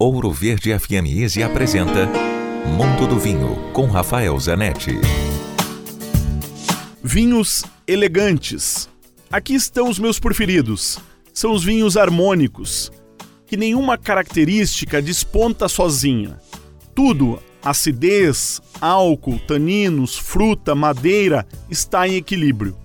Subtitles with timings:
[0.00, 2.08] Ouro Verde FM Easy apresenta
[2.68, 4.92] Mundo do Vinho com Rafael Zanetti.
[7.02, 8.88] Vinhos elegantes.
[9.28, 11.00] Aqui estão os meus preferidos.
[11.34, 12.92] São os vinhos harmônicos,
[13.44, 16.38] que nenhuma característica desponta sozinha.
[16.94, 22.78] Tudo, acidez, álcool, taninos, fruta, madeira, está em equilíbrio.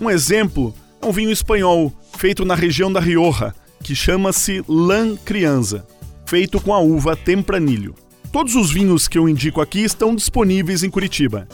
[0.00, 3.52] Um exemplo é um vinho espanhol feito na região da Rioja,
[3.82, 5.84] que chama-se Lan Crianza,
[6.30, 7.92] feito com a uva Tempranilho.
[8.30, 11.48] Todos os vinhos que eu indico aqui estão disponíveis em Curitiba.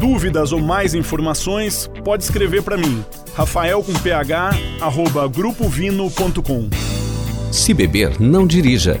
[0.00, 3.04] Dúvidas ou mais informações, pode escrever para mim,
[3.36, 4.32] rafael com ph,
[4.80, 6.68] arroba grupovino.com.
[7.52, 9.00] Se beber, não dirija.